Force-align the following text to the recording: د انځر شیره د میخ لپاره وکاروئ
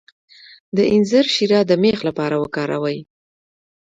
د 0.75 0.77
انځر 0.93 1.25
شیره 1.35 1.59
د 1.69 1.71
میخ 1.83 1.99
لپاره 2.07 2.35
وکاروئ 2.43 2.99